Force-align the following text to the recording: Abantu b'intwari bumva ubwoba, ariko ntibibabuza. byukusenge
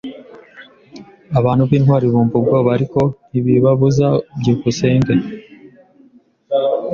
Abantu 1.39 1.63
b'intwari 1.69 2.05
bumva 2.13 2.35
ubwoba, 2.37 2.69
ariko 2.77 3.01
ntibibabuza. 3.29 4.07
byukusenge 4.39 5.13